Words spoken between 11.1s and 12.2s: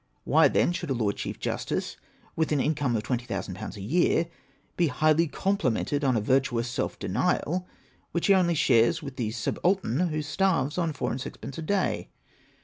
and six pence a day